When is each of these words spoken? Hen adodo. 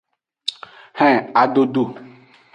Hen 0.99 1.15
adodo. 1.41 1.83